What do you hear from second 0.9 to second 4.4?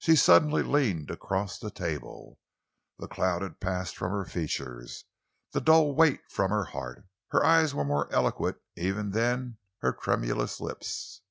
across the table. The cloud had passed from her